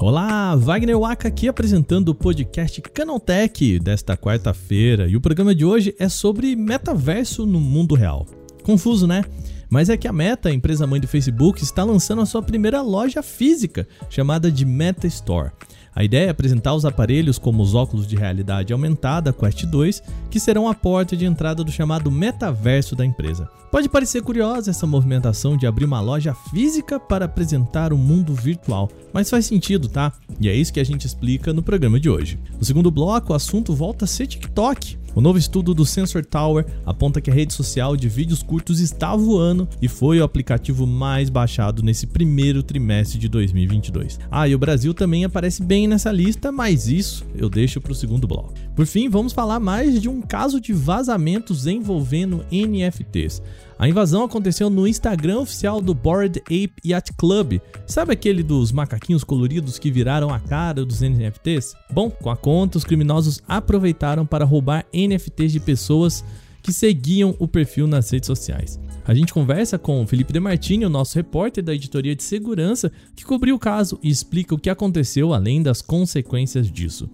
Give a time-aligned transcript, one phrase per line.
[0.00, 5.06] Olá, Wagner Waka aqui apresentando o podcast Canaltech desta quarta-feira.
[5.06, 8.26] E o programa de hoje é sobre metaverso no mundo real.
[8.62, 9.22] Confuso, né?
[9.70, 12.80] Mas é que a Meta, a empresa mãe do Facebook, está lançando a sua primeira
[12.80, 15.50] loja física, chamada de Meta Store.
[15.94, 20.00] A ideia é apresentar os aparelhos como os óculos de realidade aumentada Quest 2,
[20.30, 23.50] que serão a porta de entrada do chamado metaverso da empresa.
[23.70, 28.88] Pode parecer curiosa essa movimentação de abrir uma loja física para apresentar o mundo virtual,
[29.12, 30.12] mas faz sentido, tá?
[30.40, 32.38] E é isso que a gente explica no programa de hoje.
[32.58, 34.96] No segundo bloco, o assunto volta a ser TikTok.
[35.18, 39.16] O novo estudo do Sensor Tower aponta que a rede social de vídeos curtos está
[39.16, 44.20] voando e foi o aplicativo mais baixado nesse primeiro trimestre de 2022.
[44.30, 47.96] Ah, e o Brasil também aparece bem nessa lista, mas isso eu deixo para o
[47.96, 48.54] segundo bloco.
[48.76, 53.42] Por fim, vamos falar mais de um caso de vazamentos envolvendo NFTs.
[53.78, 57.60] A invasão aconteceu no Instagram oficial do Bored Ape Yacht Club.
[57.86, 61.76] Sabe aquele dos macaquinhos coloridos que viraram a cara dos NFTs?
[61.92, 66.24] Bom, com a conta, os criminosos aproveitaram para roubar NFTs de pessoas
[66.60, 68.80] que seguiam o perfil nas redes sociais.
[69.04, 73.24] A gente conversa com o Felipe Demartini, o nosso repórter da editoria de segurança, que
[73.24, 77.08] cobriu o caso e explica o que aconteceu além das consequências disso.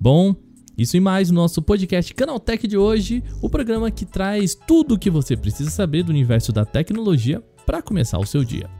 [0.00, 0.34] Bom,
[0.78, 4.98] isso e mais no nosso podcast Canaltech de hoje, o programa que traz tudo o
[4.98, 8.70] que você precisa saber do universo da tecnologia para começar o seu dia.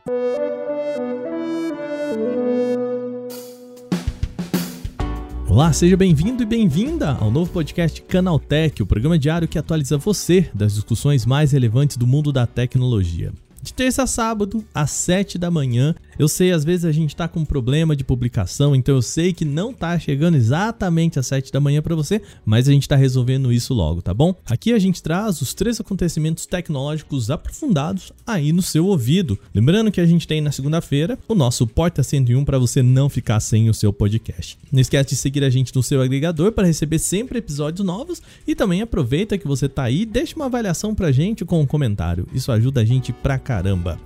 [5.48, 10.48] Olá, seja bem-vindo e bem-vinda ao novo podcast Canaltech, o programa diário que atualiza você
[10.54, 13.32] das discussões mais relevantes do mundo da tecnologia.
[13.60, 15.96] De terça a sábado, às 7 da manhã.
[16.18, 19.44] Eu sei, às vezes a gente tá com problema de publicação, então eu sei que
[19.44, 23.52] não tá chegando exatamente às 7 da manhã para você, mas a gente tá resolvendo
[23.52, 24.34] isso logo, tá bom?
[24.44, 29.38] Aqui a gente traz os três acontecimentos tecnológicos aprofundados aí no seu ouvido.
[29.54, 33.38] Lembrando que a gente tem na segunda-feira o nosso Porta 101 para você não ficar
[33.38, 34.58] sem o seu podcast.
[34.72, 38.56] Não esquece de seguir a gente no seu agregador para receber sempre episódios novos e
[38.56, 42.26] também aproveita que você tá aí, deixa uma avaliação pra gente com um comentário.
[42.34, 44.00] Isso ajuda a gente pra caramba.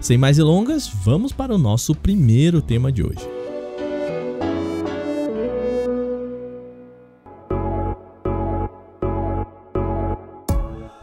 [0.00, 3.28] Sem mais delongas, vamos para o nosso primeiro tema de hoje.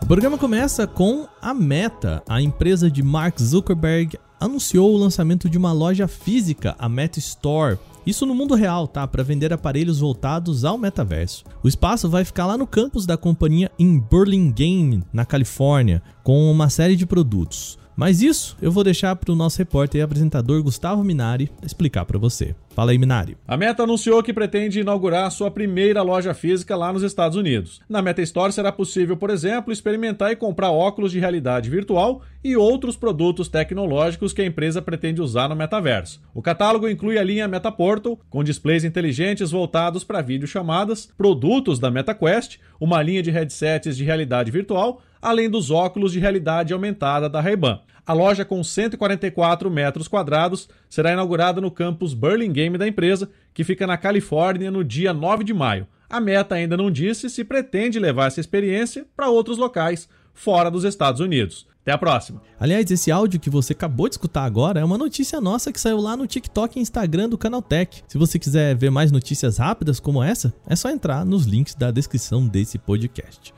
[0.02, 5.59] O programa começa com a Meta, a empresa de Mark Zuckerberg anunciou o lançamento de
[5.59, 7.78] uma loja física, a Meta Store.
[8.03, 9.06] Isso no mundo real, tá?
[9.06, 11.44] Para vender aparelhos voltados ao metaverso.
[11.62, 16.69] O espaço vai ficar lá no campus da companhia em Burlingame, na Califórnia, com uma
[16.69, 17.78] série de produtos.
[17.97, 22.19] Mas isso eu vou deixar para o nosso repórter e apresentador Gustavo Minari explicar para
[22.19, 22.53] você.
[22.69, 23.35] Fala aí, Minari.
[23.47, 27.81] A Meta anunciou que pretende inaugurar sua primeira loja física lá nos Estados Unidos.
[27.90, 32.56] Na Meta Store será possível, por exemplo, experimentar e comprar óculos de realidade virtual e
[32.56, 36.22] outros produtos tecnológicos que a empresa pretende usar no metaverso.
[36.35, 41.90] O catálogo inclui a linha Meta Portal, com displays inteligentes voltados para videochamadas, produtos da
[41.90, 47.41] MetaQuest, uma linha de headsets de realidade virtual, além dos óculos de realidade aumentada da
[47.41, 47.81] Ray-Ban.
[48.05, 53.85] A loja, com 144 metros quadrados, será inaugurada no campus Burlingame da empresa, que fica
[53.85, 55.85] na Califórnia, no dia 9 de maio.
[56.09, 60.85] A Meta ainda não disse se pretende levar essa experiência para outros locais fora dos
[60.85, 61.67] Estados Unidos.
[61.81, 62.41] Até a próxima.
[62.59, 65.99] Aliás, esse áudio que você acabou de escutar agora é uma notícia nossa que saiu
[65.99, 68.03] lá no TikTok e Instagram do Canaltech.
[68.07, 71.89] Se você quiser ver mais notícias rápidas como essa, é só entrar nos links da
[71.89, 73.53] descrição desse podcast.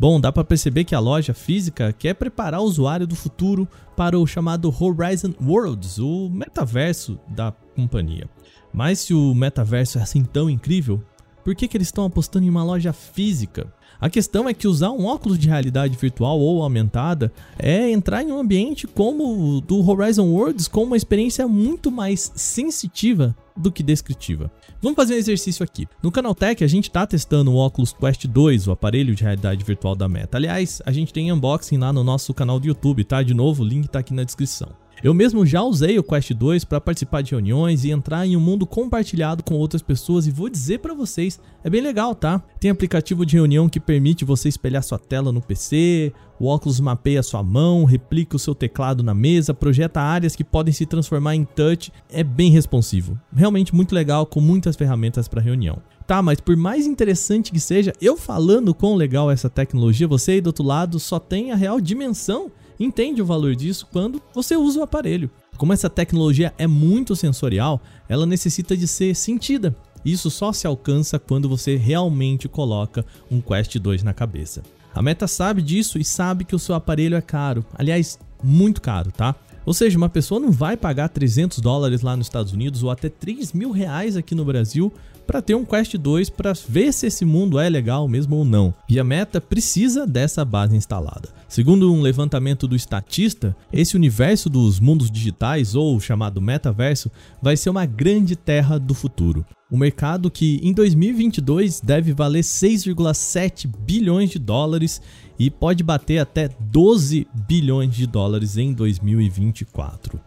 [0.00, 3.66] Bom, dá para perceber que a loja física quer preparar o usuário do futuro
[3.96, 8.28] para o chamado Horizon Worlds, o metaverso da companhia.
[8.72, 11.02] Mas se o metaverso é assim tão incrível,
[11.42, 13.72] por que, que eles estão apostando em uma loja física?
[14.00, 18.30] A questão é que usar um óculos de realidade virtual ou aumentada é entrar em
[18.30, 23.82] um ambiente como o do Horizon Worlds com uma experiência muito mais sensitiva do que
[23.82, 24.50] descritiva.
[24.80, 25.86] Vamos fazer um exercício aqui.
[26.02, 29.94] No Canaltech, a gente está testando o Oculus Quest 2, o aparelho de realidade virtual
[29.94, 30.38] da Meta.
[30.38, 33.22] Aliás, a gente tem unboxing lá no nosso canal do YouTube, tá?
[33.22, 34.68] De novo, o link está aqui na descrição.
[35.02, 38.40] Eu mesmo já usei o Quest 2 para participar de reuniões e entrar em um
[38.40, 42.42] mundo compartilhado com outras pessoas e vou dizer para vocês, é bem legal, tá?
[42.58, 47.22] Tem aplicativo de reunião que permite você espelhar sua tela no PC, o óculos mapeia
[47.22, 51.44] sua mão, replica o seu teclado na mesa, projeta áreas que podem se transformar em
[51.44, 53.16] touch, é bem responsivo.
[53.32, 55.80] Realmente muito legal com muitas ferramentas para reunião.
[56.08, 60.40] Tá, mas por mais interessante que seja, eu falando quão legal essa tecnologia, você aí
[60.40, 64.80] do outro lado só tem a real dimensão entende o valor disso quando você usa
[64.80, 65.30] o aparelho.
[65.56, 69.74] Como essa tecnologia é muito sensorial, ela necessita de ser sentida.
[70.04, 74.62] Isso só se alcança quando você realmente coloca um Quest 2 na cabeça.
[74.94, 77.64] A Meta sabe disso e sabe que o seu aparelho é caro.
[77.74, 79.34] Aliás, muito caro, tá?
[79.68, 83.10] Ou seja, uma pessoa não vai pagar 300 dólares lá nos Estados Unidos ou até
[83.10, 84.90] 3 mil reais aqui no Brasil
[85.26, 88.72] para ter um Quest 2 para ver se esse mundo é legal mesmo ou não.
[88.88, 91.28] E a Meta precisa dessa base instalada.
[91.46, 97.10] Segundo um levantamento do Statista, esse universo dos mundos digitais, ou chamado metaverso,
[97.42, 99.44] vai ser uma grande terra do futuro.
[99.70, 105.02] Um mercado que em 2022 deve valer 6,7 bilhões de dólares
[105.38, 110.20] e pode bater até 12 bilhões de dólares em 2024.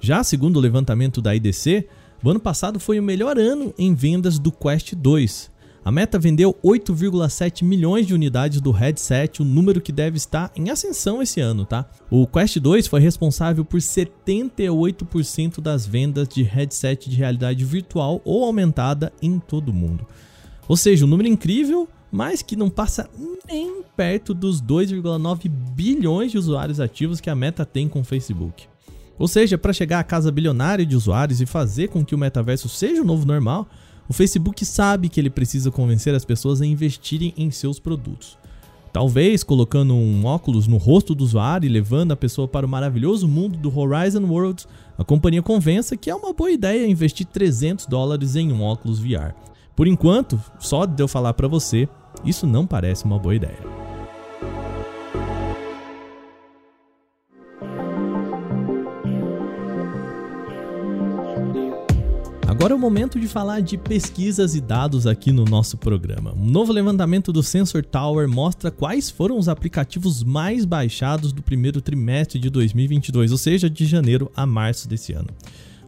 [0.00, 1.88] Já segundo o levantamento da IDC,
[2.22, 5.50] o ano passado foi o melhor ano em vendas do Quest 2.
[5.84, 10.70] A Meta vendeu 8,7 milhões de unidades do headset, um número que deve estar em
[10.70, 11.90] ascensão esse ano, tá?
[12.08, 18.44] O Quest 2 foi responsável por 78% das vendas de headset de realidade virtual ou
[18.44, 20.06] aumentada em todo o mundo.
[20.68, 23.08] Ou seja, um número incrível, mas que não passa
[23.48, 28.68] nem perto dos 2,9 bilhões de usuários ativos que a Meta tem com o Facebook.
[29.18, 32.68] Ou seja, para chegar à casa bilionária de usuários e fazer com que o metaverso
[32.68, 33.66] seja o novo normal,
[34.08, 38.36] o Facebook sabe que ele precisa convencer as pessoas a investirem em seus produtos.
[38.92, 43.26] Talvez colocando um óculos no rosto do usuário e levando a pessoa para o maravilhoso
[43.26, 44.68] mundo do Horizon Worlds,
[44.98, 49.32] a companhia convença que é uma boa ideia investir 300 dólares em um óculos VR.
[49.74, 51.88] Por enquanto, só de eu falar para você,
[52.24, 53.58] isso não parece uma boa ideia.
[62.62, 66.32] Agora é o momento de falar de pesquisas e dados aqui no nosso programa.
[66.32, 71.80] Um novo levantamento do Sensor Tower mostra quais foram os aplicativos mais baixados do primeiro
[71.80, 75.26] trimestre de 2022, ou seja, de janeiro a março desse ano.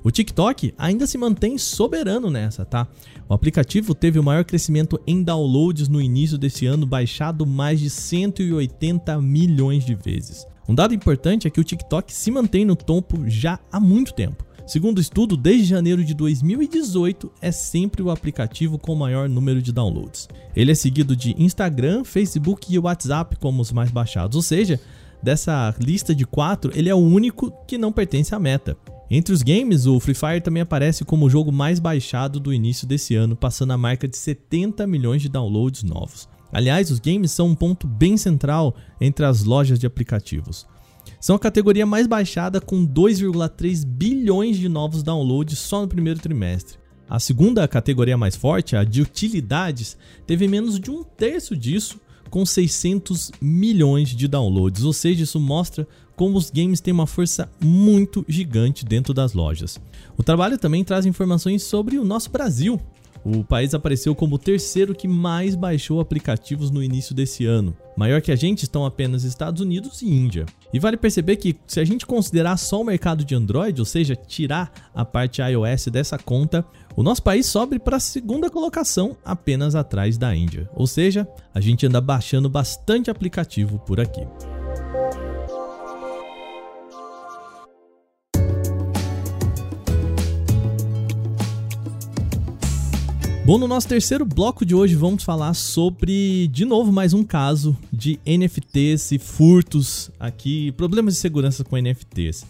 [0.05, 2.87] O TikTok ainda se mantém soberano nessa, tá?
[3.27, 7.89] O aplicativo teve o maior crescimento em downloads no início desse ano, baixado mais de
[7.89, 10.47] 180 milhões de vezes.
[10.69, 14.45] Um dado importante é que o TikTok se mantém no topo já há muito tempo.
[14.67, 19.73] Segundo o estudo, desde janeiro de 2018 é sempre o aplicativo com maior número de
[19.73, 20.29] downloads.
[20.55, 24.79] Ele é seguido de Instagram, Facebook e WhatsApp como os mais baixados, ou seja,
[25.23, 28.77] dessa lista de quatro, ele é o único que não pertence à meta.
[29.11, 32.87] Entre os games, o Free Fire também aparece como o jogo mais baixado do início
[32.87, 36.29] desse ano, passando a marca de 70 milhões de downloads novos.
[36.53, 40.67] Aliás, os games são um ponto bem central entre as lojas de aplicativos.
[41.21, 46.79] São a categoria mais baixada com 2,3 bilhões de novos downloads só no primeiro trimestre.
[47.09, 52.45] A segunda categoria mais forte, a de utilidades, teve menos de um terço disso, com
[52.45, 55.87] 600 milhões de downloads, ou seja, isso mostra
[56.17, 59.81] como os games têm uma força muito gigante dentro das lojas.
[60.17, 62.81] O trabalho também traz informações sobre o nosso Brasil,
[63.25, 67.75] o país apareceu como o terceiro que mais baixou aplicativos no início desse ano.
[67.97, 70.45] Maior que a gente estão apenas Estados Unidos e Índia.
[70.73, 74.15] E vale perceber que se a gente considerar só o mercado de Android, ou seja,
[74.15, 79.75] tirar a parte iOS dessa conta, o nosso país sobe para a segunda colocação, apenas
[79.75, 80.69] atrás da Índia.
[80.75, 84.27] Ou seja, a gente anda baixando bastante aplicativo por aqui.
[93.47, 97.77] Bom, no nosso terceiro bloco de hoje vamos falar sobre, de novo, mais um caso
[97.93, 102.47] de NFTs e furtos aqui, problemas de segurança com NFTs.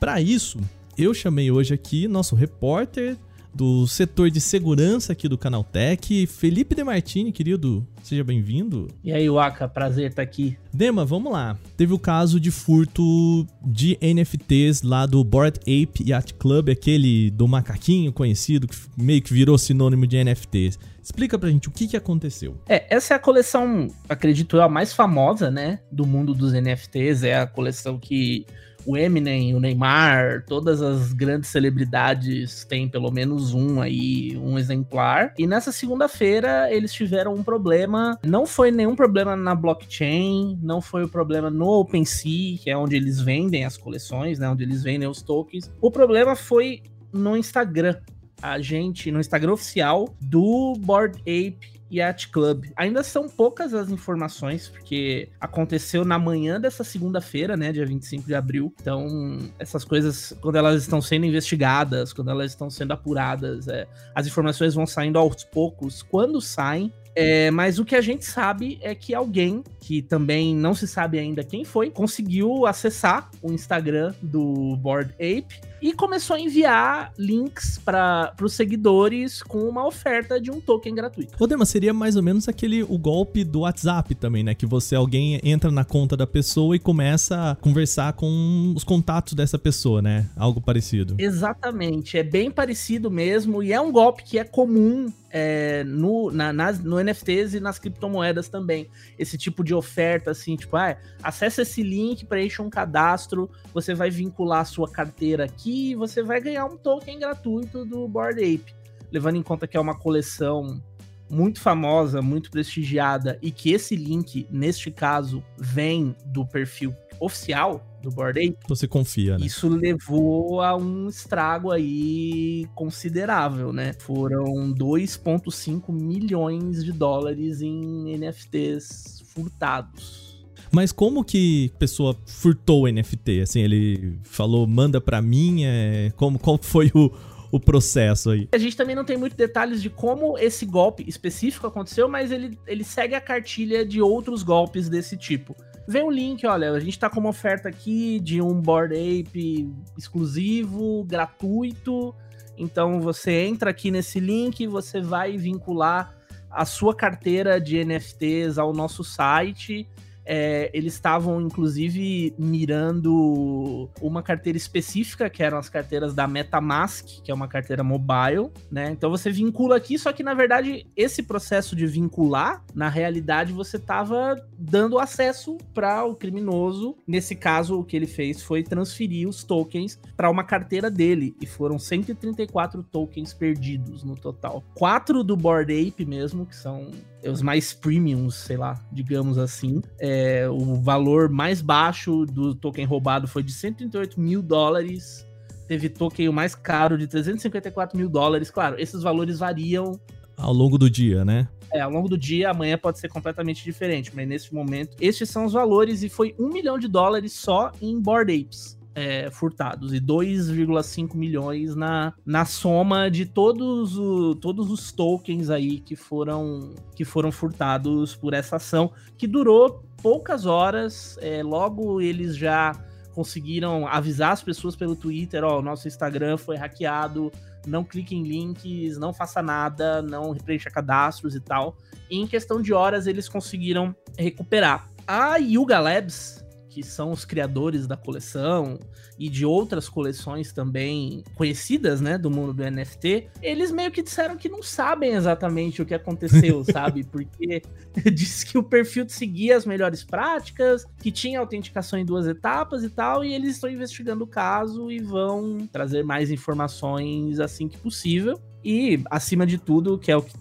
[0.00, 0.58] Para isso,
[0.98, 3.16] eu chamei hoje aqui nosso repórter
[3.54, 8.88] do setor de segurança aqui do Canaltech, Felipe De Martini, querido, seja bem-vindo.
[9.04, 10.56] E aí, Waka, prazer estar aqui.
[10.72, 11.56] Dema, vamos lá.
[11.76, 17.46] Teve o caso de furto de NFTs lá do Bored Ape Yacht Club, aquele do
[17.46, 20.78] macaquinho conhecido que meio que virou sinônimo de NFTs.
[21.02, 22.56] Explica pra gente o que, que aconteceu.
[22.68, 27.24] É, essa é a coleção, acredito eu, a mais famosa, né, do mundo dos NFTs.
[27.24, 28.46] É a coleção que
[28.84, 35.34] o Eminem, o Neymar, todas as grandes celebridades têm pelo menos um aí, um exemplar.
[35.38, 38.18] E nessa segunda-feira eles tiveram um problema.
[38.24, 42.96] Não foi nenhum problema na blockchain, não foi o problema no OpenSea, que é onde
[42.96, 44.48] eles vendem as coleções, né?
[44.48, 45.70] Onde eles vendem os tokens.
[45.80, 47.96] O problema foi no Instagram.
[48.40, 52.66] A gente, no Instagram oficial do Board Ape Yacht Club.
[52.76, 58.34] Ainda são poucas as informações, porque aconteceu na manhã dessa segunda-feira, né, dia 25 de
[58.34, 58.72] abril.
[58.80, 64.26] Então, essas coisas, quando elas estão sendo investigadas, quando elas estão sendo apuradas, é, as
[64.26, 66.02] informações vão saindo aos poucos.
[66.02, 70.74] Quando saem, É, mas o que a gente sabe é que alguém, que também não
[70.74, 76.40] se sabe ainda quem foi, conseguiu acessar o Instagram do Board Ape e começou a
[76.40, 81.34] enviar links para os seguidores com uma oferta de um token gratuito.
[81.38, 84.54] Ô, Dema, seria mais ou menos aquele o golpe do WhatsApp também, né?
[84.54, 89.34] Que você, alguém entra na conta da pessoa e começa a conversar com os contatos
[89.34, 90.30] dessa pessoa, né?
[90.36, 91.16] Algo parecido.
[91.18, 96.52] Exatamente, é bem parecido mesmo e é um golpe que é comum é, no, na,
[96.52, 98.86] nas, no NFTs e nas criptomoedas também.
[99.18, 104.10] Esse tipo de oferta, assim, tipo, ah, acessa esse link, preencha um cadastro, você vai
[104.10, 108.74] vincular a sua carteira aqui e você vai ganhar um token gratuito do Board Ape.
[109.10, 110.82] Levando em conta que é uma coleção
[111.30, 118.10] muito famosa, muito prestigiada e que esse link, neste caso, vem do perfil oficial do
[118.10, 118.58] Board Ape.
[118.68, 119.46] Você confia, né?
[119.46, 123.94] Isso levou a um estrago aí considerável, né?
[123.98, 130.31] Foram 2,5 milhões de dólares em NFTs furtados.
[130.74, 133.42] Mas como que a pessoa furtou o NFT?
[133.42, 136.10] Assim, ele falou, manda pra mim, é...
[136.16, 137.12] como, qual foi o,
[137.52, 138.48] o processo aí.
[138.50, 142.58] A gente também não tem muitos detalhes de como esse golpe específico aconteceu, mas ele,
[142.66, 145.54] ele segue a cartilha de outros golpes desse tipo.
[145.86, 149.70] Vem o link, olha, a gente tá com uma oferta aqui de um Board Ape
[149.98, 152.14] exclusivo, gratuito.
[152.56, 156.16] Então você entra aqui nesse link, você vai vincular
[156.50, 159.86] a sua carteira de NFTs ao nosso site
[160.24, 167.30] é, eles estavam, inclusive, mirando uma carteira específica, que eram as carteiras da MetaMask, que
[167.30, 168.90] é uma carteira mobile, né?
[168.90, 173.76] Então você vincula aqui, só que na verdade esse processo de vincular, na realidade você
[173.76, 176.96] estava dando acesso para o criminoso.
[177.06, 181.46] Nesse caso, o que ele fez foi transferir os tokens para uma carteira dele, e
[181.46, 184.62] foram 134 tokens perdidos no total.
[184.74, 186.90] Quatro do Board Ape mesmo, que são
[187.30, 189.82] os mais premiums, sei lá, digamos assim.
[189.98, 195.26] É, o valor mais baixo do token roubado foi de 138 mil dólares.
[195.68, 198.50] Teve token o mais caro de 354 mil dólares.
[198.50, 199.98] Claro, esses valores variam.
[200.36, 201.48] Ao longo do dia, né?
[201.72, 205.46] É, ao longo do dia, amanhã pode ser completamente diferente, mas nesse momento, estes são
[205.46, 210.00] os valores e foi um milhão de dólares só em Board Apes é, furtados e
[210.00, 217.04] 2,5 milhões na, na soma de todos, o, todos os tokens aí que foram, que
[217.04, 221.18] foram furtados por essa ação, que durou poucas horas.
[221.20, 222.72] É, logo eles já
[223.14, 227.32] conseguiram avisar as pessoas pelo Twitter: ó, nosso Instagram foi hackeado,
[227.66, 231.76] não clique em links, não faça nada, não preencha cadastros e tal.
[232.10, 234.88] E em questão de horas eles conseguiram recuperar.
[235.06, 236.41] A Yuga Labs,
[236.72, 238.78] que são os criadores da coleção
[239.18, 244.38] e de outras coleções também conhecidas, né, do mundo do NFT, eles meio que disseram
[244.38, 247.04] que não sabem exatamente o que aconteceu, sabe?
[247.04, 247.62] Porque
[248.12, 252.88] diz que o perfil seguia as melhores práticas, que tinha autenticação em duas etapas e
[252.88, 258.40] tal, e eles estão investigando o caso e vão trazer mais informações assim que possível.
[258.64, 260.32] E, acima de tudo, que é o que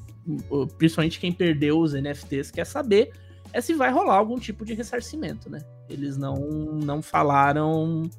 [0.78, 3.12] principalmente quem perdeu os NFTs quer saber
[3.54, 5.60] é se vai rolar algum tipo de ressarcimento, né?
[5.90, 8.10] Eles não, não falaram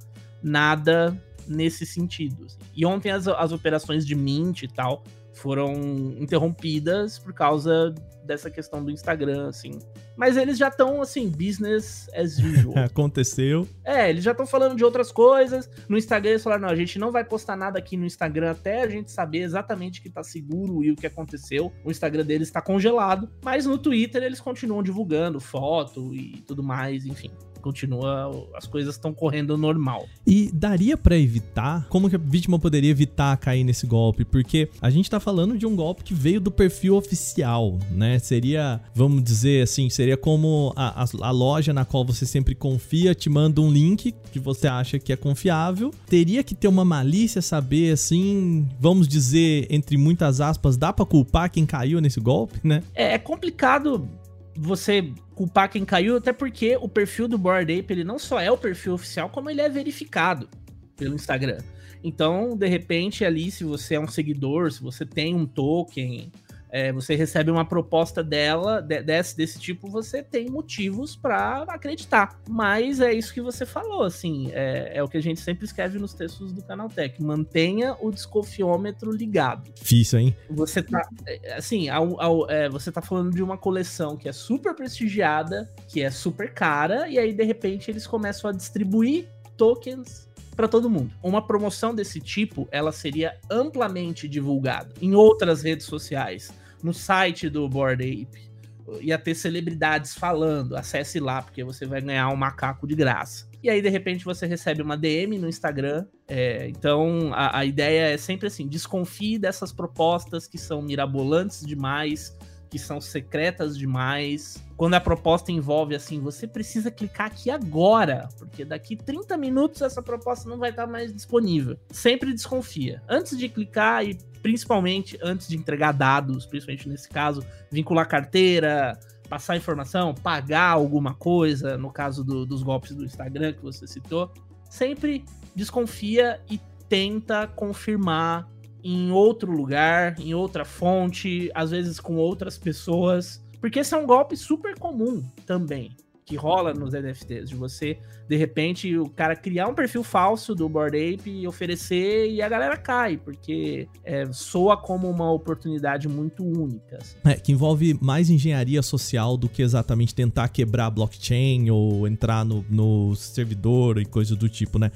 [0.42, 2.44] nada nesse sentido.
[2.44, 2.58] Assim.
[2.74, 5.72] E ontem as, as operações de Mint e tal foram
[6.18, 9.78] interrompidas por causa dessa questão do Instagram, assim.
[10.16, 12.78] Mas eles já estão, assim, business as usual.
[12.84, 13.66] Aconteceu.
[13.84, 15.68] É, eles já estão falando de outras coisas.
[15.88, 18.82] No Instagram eles falaram, não, a gente não vai postar nada aqui no Instagram até
[18.82, 21.72] a gente saber exatamente que tá seguro e o que aconteceu.
[21.84, 23.28] O Instagram deles está congelado.
[23.42, 27.30] Mas no Twitter eles continuam divulgando foto e tudo mais, enfim
[27.62, 30.06] continua, as coisas estão correndo normal.
[30.26, 31.86] E daria para evitar?
[31.88, 34.24] Como que a vítima poderia evitar cair nesse golpe?
[34.24, 38.18] Porque a gente tá falando de um golpe que veio do perfil oficial, né?
[38.18, 43.14] Seria, vamos dizer assim, seria como a, a, a loja na qual você sempre confia
[43.14, 45.92] te manda um link que você acha que é confiável.
[46.06, 51.50] Teria que ter uma malícia saber assim, vamos dizer, entre muitas aspas, dá para culpar
[51.50, 52.82] quem caiu nesse golpe, né?
[52.94, 54.08] É, é complicado
[54.56, 58.48] você culpar quem caiu, até porque o perfil do Board Ape, ele não só é
[58.48, 60.48] o perfil oficial, como ele é verificado
[60.96, 61.58] pelo Instagram.
[62.04, 66.30] Então, de repente, ali, se você é um seguidor, se você tem um token,
[66.72, 72.40] é, você recebe uma proposta dela, de, desse, desse tipo, você tem motivos para acreditar.
[72.48, 75.98] Mas é isso que você falou, assim, é, é, o que a gente sempre escreve
[75.98, 77.22] nos textos do Canal Tech.
[77.22, 79.70] Mantenha o desconfiômetro ligado.
[79.74, 80.36] Difícil, hein?
[80.48, 84.32] Você tá, é, assim, ao, ao, é, você tá falando de uma coleção que é
[84.32, 90.26] super prestigiada, que é super cara, e aí, de repente, eles começam a distribuir tokens
[90.56, 91.12] para todo mundo.
[91.22, 96.50] Uma promoção desse tipo, ela seria amplamente divulgada em outras redes sociais
[96.82, 98.52] no site do Board Ape
[99.00, 103.48] ia ter celebridades falando, acesse lá, porque você vai ganhar um macaco de graça.
[103.62, 106.04] E aí, de repente, você recebe uma DM no Instagram.
[106.26, 112.36] É, então, a, a ideia é sempre assim: desconfie dessas propostas que são mirabolantes demais,
[112.68, 114.60] que são secretas demais.
[114.76, 120.02] Quando a proposta envolve assim, você precisa clicar aqui agora, porque daqui 30 minutos essa
[120.02, 121.78] proposta não vai estar mais disponível.
[121.88, 123.00] Sempre desconfia.
[123.08, 129.56] Antes de clicar e principalmente antes de entregar dados, principalmente nesse caso, vincular carteira, passar
[129.56, 134.30] informação, pagar alguma coisa, no caso do, dos golpes do Instagram que você citou,
[134.68, 138.48] sempre desconfia e tenta confirmar
[138.84, 144.06] em outro lugar, em outra fonte, às vezes com outras pessoas, porque esse é um
[144.06, 147.98] golpe super comum também que rola nos NFTs, de você,
[148.28, 152.48] de repente, o cara criar um perfil falso do Board Ape e oferecer e a
[152.48, 156.98] galera cai, porque é, soa como uma oportunidade muito única.
[156.98, 157.16] Assim.
[157.24, 162.44] É, que envolve mais engenharia social do que exatamente tentar quebrar a blockchain ou entrar
[162.44, 164.90] no, no servidor e coisas do tipo, né?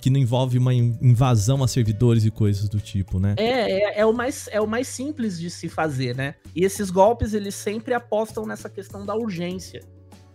[0.00, 3.34] Que não envolve uma invasão a servidores e coisas do tipo, né?
[3.38, 6.34] É, é, é, o mais, é o mais simples de se fazer, né?
[6.54, 9.80] E esses golpes, eles sempre apostam nessa questão da urgência.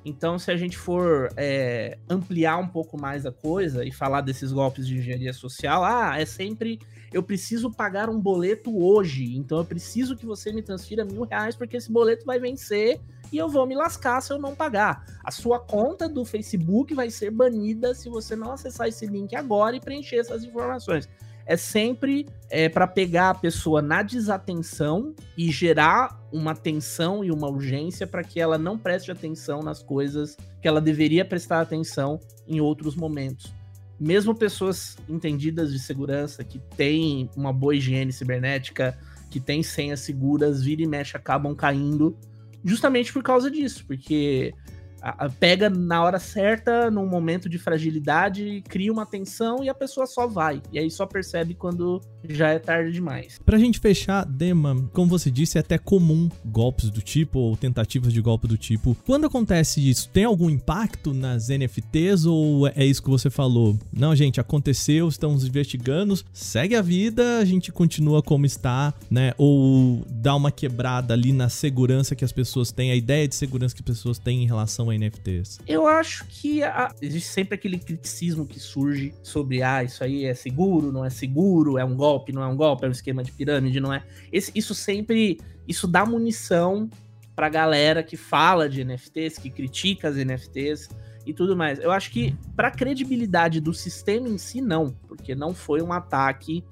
[0.03, 4.51] Então, se a gente for é, ampliar um pouco mais a coisa e falar desses
[4.51, 6.79] golpes de engenharia social, ah, é sempre
[7.13, 11.55] eu preciso pagar um boleto hoje, então eu preciso que você me transfira mil reais
[11.55, 12.99] porque esse boleto vai vencer
[13.31, 15.05] e eu vou me lascar se eu não pagar.
[15.23, 19.75] A sua conta do Facebook vai ser banida se você não acessar esse link agora
[19.75, 21.07] e preencher essas informações
[21.45, 27.49] é sempre é, para pegar a pessoa na desatenção e gerar uma tensão e uma
[27.49, 32.61] urgência para que ela não preste atenção nas coisas que ela deveria prestar atenção em
[32.61, 33.53] outros momentos.
[33.99, 38.97] Mesmo pessoas entendidas de segurança, que têm uma boa higiene cibernética,
[39.29, 42.17] que têm senhas seguras, vira e mexe acabam caindo
[42.63, 44.53] justamente por causa disso, porque
[45.01, 50.05] a, pega na hora certa, num momento de fragilidade, cria uma tensão e a pessoa
[50.05, 50.61] só vai.
[50.71, 53.39] E aí só percebe quando já é tarde demais.
[53.43, 58.13] Pra gente fechar, Dema, como você disse, é até comum golpes do tipo ou tentativas
[58.13, 58.95] de golpe do tipo.
[59.05, 63.77] Quando acontece isso, tem algum impacto nas NFTs ou é isso que você falou?
[63.91, 69.33] Não, gente, aconteceu, estamos investigando, segue a vida, a gente continua como está, né?
[69.37, 73.73] Ou dá uma quebrada ali na segurança que as pessoas têm, a ideia de segurança
[73.73, 75.59] que as pessoas têm em relação NFTs?
[75.67, 80.33] Eu acho que a, existe sempre aquele criticismo que surge sobre ah, isso aí é
[80.33, 83.31] seguro, não é seguro, é um golpe, não é um golpe, é um esquema de
[83.31, 84.03] pirâmide, não é.
[84.31, 86.89] Esse, isso sempre isso dá munição
[87.35, 90.89] pra galera que fala de NFTs, que critica as NFTs
[91.25, 91.79] e tudo mais.
[91.79, 96.63] Eu acho que para credibilidade do sistema em si não, porque não foi um ataque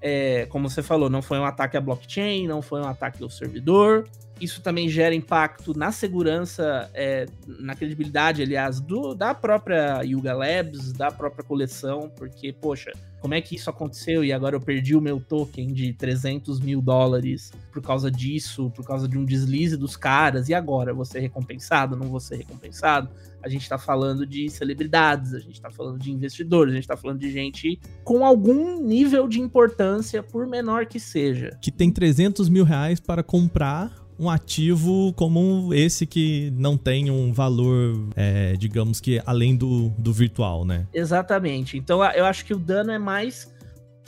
[0.00, 3.30] é, como você falou, não foi um ataque à blockchain, não foi um ataque ao
[3.30, 4.08] servidor,
[4.40, 10.92] isso também gera impacto na segurança, é, na credibilidade, aliás, do, da própria Yuga Labs,
[10.92, 15.00] da própria coleção, porque, poxa, como é que isso aconteceu e agora eu perdi o
[15.00, 19.96] meu token de 300 mil dólares por causa disso, por causa de um deslize dos
[19.96, 20.92] caras, e agora?
[20.92, 21.96] Vou ser recompensado?
[21.96, 23.08] Não vou ser recompensado?
[23.42, 26.96] A gente tá falando de celebridades, a gente tá falando de investidores, a gente tá
[26.96, 31.58] falando de gente com algum nível de importância, por menor que seja.
[31.62, 37.32] Que tem 300 mil reais para comprar um ativo como esse que não tem um
[37.32, 40.86] valor, é, digamos que além do, do virtual, né?
[40.92, 41.76] Exatamente.
[41.76, 43.54] Então eu acho que o dano é mais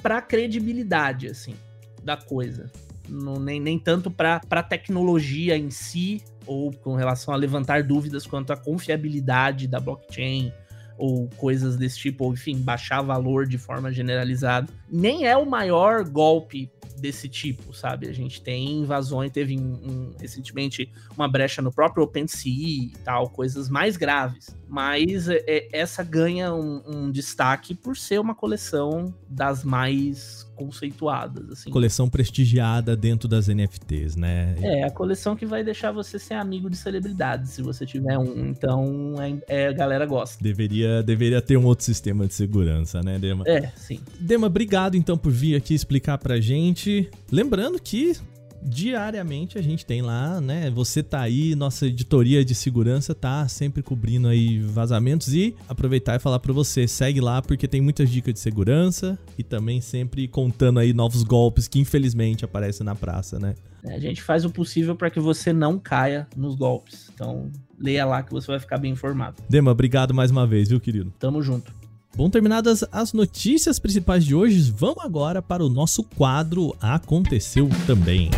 [0.03, 1.55] para credibilidade, assim,
[2.03, 2.71] da coisa.
[3.09, 8.27] Não, nem, nem tanto para a tecnologia em si, ou com relação a levantar dúvidas
[8.27, 10.53] quanto à confiabilidade da blockchain,
[10.97, 14.69] ou coisas desse tipo, ou enfim, baixar valor de forma generalizada.
[14.91, 18.09] Nem é o maior golpe desse tipo, sabe?
[18.09, 23.69] A gente tem invasões, teve um, recentemente uma brecha no próprio OpenSea e tal, coisas
[23.69, 24.57] mais graves.
[24.69, 31.51] Mas é, é essa ganha um, um destaque por ser uma coleção das mais conceituadas,
[31.51, 31.71] assim.
[31.71, 34.57] Coleção prestigiada dentro das NFTs, né?
[34.61, 38.49] É, a coleção que vai deixar você ser amigo de celebridades, se você tiver um.
[38.49, 40.43] Então, é, é, a galera gosta.
[40.43, 43.45] Deveria, deveria ter um outro sistema de segurança, né, Dema?
[43.47, 44.01] É, sim.
[44.19, 46.88] Dema, obrigado então por vir aqui explicar pra gente.
[47.31, 48.17] Lembrando que
[48.63, 50.71] diariamente a gente tem lá, né?
[50.71, 56.19] Você tá aí, nossa editoria de segurança tá sempre cobrindo aí vazamentos e aproveitar e
[56.19, 60.81] falar para você, segue lá porque tem muitas dicas de segurança e também sempre contando
[60.81, 63.55] aí novos golpes que infelizmente aparecem na praça, né?
[63.85, 67.11] É, a gente faz o possível para que você não caia nos golpes.
[67.15, 69.41] Então, leia lá que você vai ficar bem informado.
[69.49, 71.13] Dema, obrigado mais uma vez, viu, querido?
[71.19, 71.78] Tamo junto.
[72.17, 78.31] Bom, terminadas as notícias principais de hoje, vamos agora para o nosso quadro Aconteceu Também.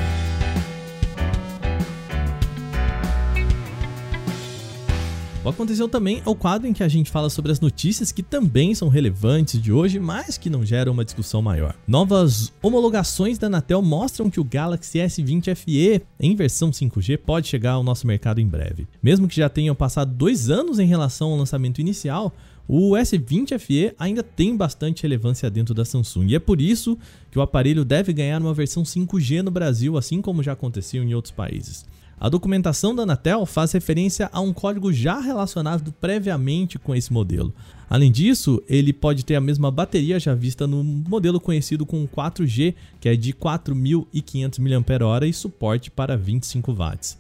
[5.43, 8.23] O Aconteceu Também é o quadro em que a gente fala sobre as notícias que
[8.23, 11.75] também são relevantes de hoje, mas que não geram uma discussão maior.
[11.89, 17.73] Novas homologações da Anatel mostram que o Galaxy S20 FE em versão 5G pode chegar
[17.73, 18.87] ao nosso mercado em breve.
[19.03, 22.35] Mesmo que já tenham passado dois anos em relação ao lançamento inicial,
[22.73, 26.97] o S20 FE ainda tem bastante relevância dentro da Samsung e é por isso
[27.29, 31.13] que o aparelho deve ganhar uma versão 5G no Brasil, assim como já aconteceu em
[31.13, 31.85] outros países.
[32.21, 37.53] A documentação da Anatel faz referência a um código já relacionado previamente com esse modelo.
[37.89, 42.77] Além disso, ele pode ter a mesma bateria já vista no modelo conhecido com 4G,
[43.01, 47.19] que é de 4.500 mAh e suporte para 25 watts.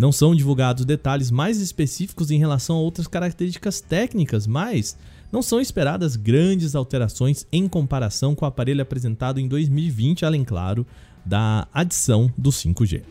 [0.00, 4.96] Não são divulgados detalhes mais específicos em relação a outras características técnicas, mas
[5.30, 10.86] não são esperadas grandes alterações em comparação com o aparelho apresentado em 2020, além, claro,
[11.22, 13.02] da adição do 5G.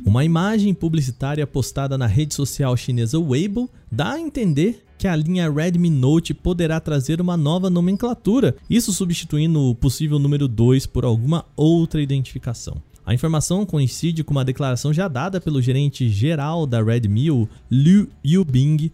[0.06, 5.52] Uma imagem publicitária postada na rede social chinesa Weibo dá a entender que a linha
[5.52, 11.44] Redmi Note poderá trazer uma nova nomenclatura, isso substituindo o possível número 2 por alguma
[11.58, 12.82] outra identificação.
[13.06, 17.28] A informação coincide com uma declaração já dada pelo gerente geral da Redmi,
[17.70, 18.92] Liu Yubing,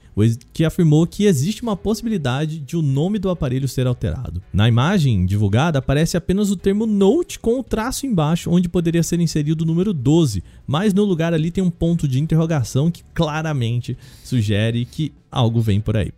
[0.52, 4.44] que afirmou que existe uma possibilidade de o nome do aparelho ser alterado.
[4.52, 9.22] Na imagem divulgada aparece apenas o termo Note com o traço embaixo, onde poderia ser
[9.22, 13.98] inserido o número 12, mas no lugar ali tem um ponto de interrogação que claramente
[14.26, 16.12] sugere que algo vem por aí.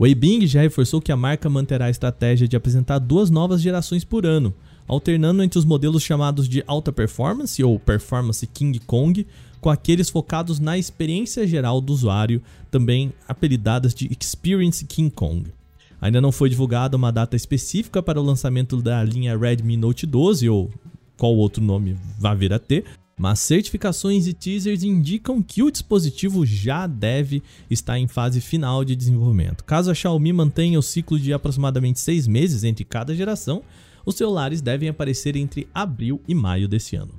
[0.00, 4.24] Weibing já reforçou que a marca manterá a estratégia de apresentar duas novas gerações por
[4.24, 4.54] ano
[4.92, 9.26] alternando entre os modelos chamados de alta performance ou performance King Kong,
[9.58, 15.50] com aqueles focados na experiência geral do usuário, também apelidadas de Experience King Kong.
[15.98, 20.48] Ainda não foi divulgada uma data específica para o lançamento da linha Redmi Note 12
[20.48, 20.70] ou
[21.16, 22.84] qual outro nome vá vir a ter,
[23.16, 28.96] mas certificações e teasers indicam que o dispositivo já deve estar em fase final de
[28.96, 29.64] desenvolvimento.
[29.64, 33.62] Caso a Xiaomi mantenha o ciclo de aproximadamente seis meses entre cada geração,
[34.04, 37.14] os celulares devem aparecer entre abril e maio desse ano.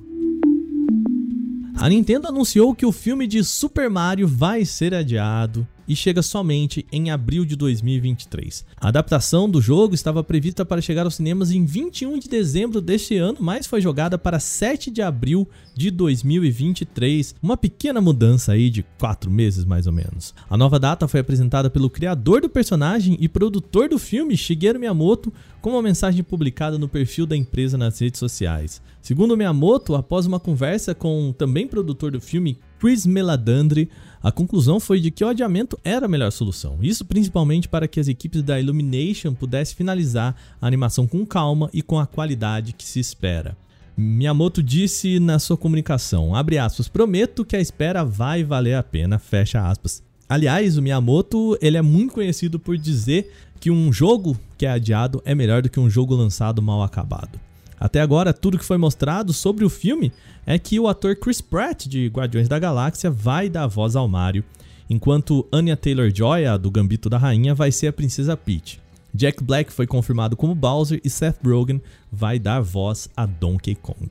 [1.76, 6.86] A Nintendo anunciou que o filme de Super Mario vai ser adiado e chega somente
[6.92, 8.66] em abril de 2023.
[8.78, 13.18] A adaptação do jogo estava prevista para chegar aos cinemas em 21 de dezembro deste
[13.18, 18.84] ano, mas foi jogada para 7 de abril de 2023, uma pequena mudança aí de
[19.00, 20.34] 4 meses mais ou menos.
[20.50, 25.34] A nova data foi apresentada pelo criador do personagem e produtor do filme, Shigeru Miyamoto,
[25.62, 28.82] com uma mensagem publicada no perfil da empresa nas redes sociais.
[29.02, 33.90] Segundo Miyamoto, após uma conversa com o também produtor do filme, Chris Meladandri,
[34.22, 36.80] a conclusão foi de que o adiamento era a melhor solução.
[36.82, 41.82] Isso principalmente para que as equipes da Illumination pudessem finalizar a animação com calma e
[41.82, 43.56] com a qualidade que se espera.
[43.96, 49.18] Miyamoto disse na sua comunicação, abre aspas, prometo que a espera vai valer a pena,
[49.18, 50.04] fecha aspas.
[50.28, 55.22] Aliás, o Miyamoto ele é muito conhecido por dizer que um jogo que é adiado
[55.24, 57.40] é melhor do que um jogo lançado mal acabado.
[57.84, 60.10] Até agora, tudo que foi mostrado sobre o filme
[60.46, 64.42] é que o ator Chris Pratt, de Guardiões da Galáxia, vai dar voz ao Mario,
[64.90, 68.80] enquanto Anya Taylor-Joy, a do Gambito da Rainha, vai ser a Princesa Peach.
[69.14, 74.10] Jack Black foi confirmado como Bowser e Seth Rogen vai dar voz a Donkey Kong.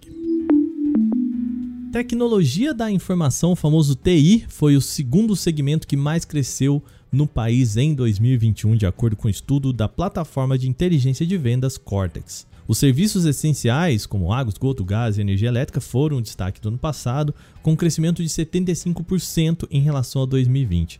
[1.90, 6.82] Tecnologia da informação, o famoso TI, foi o segundo segmento que mais cresceu
[7.12, 11.36] no país em 2021, de acordo com o um estudo da plataforma de inteligência de
[11.36, 12.46] vendas Cortex.
[12.66, 16.78] Os serviços essenciais, como água, esgoto, gás e energia elétrica, foram o destaque do ano
[16.78, 20.98] passado, com um crescimento de 75% em relação a 2020.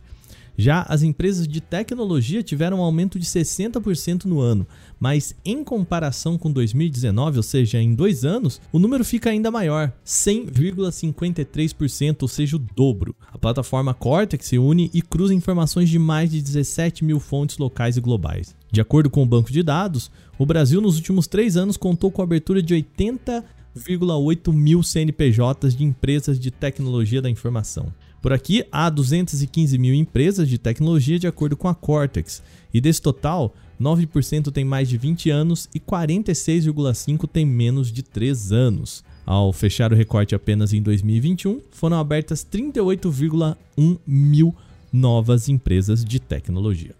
[0.57, 4.67] Já as empresas de tecnologia tiveram um aumento de 60% no ano,
[4.99, 9.91] mas em comparação com 2019, ou seja, em dois anos, o número fica ainda maior,
[10.05, 13.15] 100,53%, ou seja, o dobro.
[13.31, 17.97] A plataforma Cortex se une e cruza informações de mais de 17 mil fontes locais
[17.97, 18.55] e globais.
[18.71, 22.21] De acordo com o banco de dados, o Brasil nos últimos três anos contou com
[22.21, 27.91] a abertura de 80,8 mil CNPJs de empresas de tecnologia da informação.
[28.23, 32.41] Por aqui, há 215 mil empresas de tecnologia de acordo com a Cortex,
[32.73, 38.53] e desse total, 9% tem mais de 20 anos e 46,5% tem menos de 3
[38.53, 39.03] anos.
[39.25, 44.55] Ao fechar o recorte apenas em 2021, foram abertas 38,1 mil
[44.89, 46.95] novas empresas de tecnologia.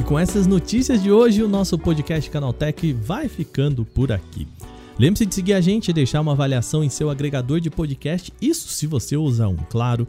[0.00, 4.48] E com essas notícias de hoje, o nosso podcast Canaltech vai ficando por aqui.
[4.98, 8.68] Lembre-se de seguir a gente e deixar uma avaliação em seu agregador de podcast, isso
[8.68, 10.06] se você usa um, claro.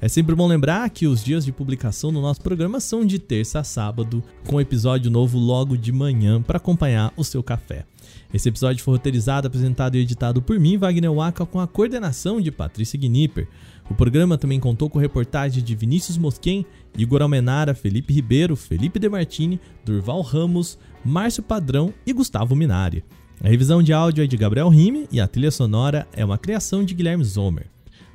[0.00, 3.60] É sempre bom lembrar que os dias de publicação do nosso programa são de terça
[3.60, 7.86] a sábado, com episódio novo logo de manhã para acompanhar o seu café.
[8.34, 12.50] Esse episódio foi roteirizado, apresentado e editado por mim, Wagner Waka, com a coordenação de
[12.50, 13.46] Patrícia Gnipper.
[13.88, 16.66] O programa também contou com reportagens de Vinícius Mosquen,
[16.98, 23.04] Igor Almenara, Felipe Ribeiro, Felipe Demartini, Durval Ramos, Márcio Padrão e Gustavo Minari.
[23.42, 26.84] A revisão de áudio é de Gabriel Rime e a trilha sonora é uma criação
[26.84, 27.66] de Guilherme Zomer.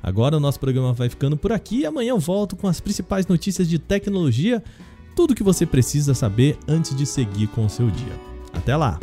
[0.02, 3.26] Agora o nosso programa vai ficando por aqui e amanhã eu volto com as principais
[3.26, 4.62] notícias de tecnologia,
[5.14, 8.18] tudo o que você precisa saber antes de seguir com o seu dia.
[8.52, 8.98] Até lá!